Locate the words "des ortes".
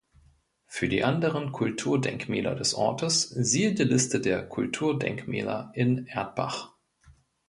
2.55-3.29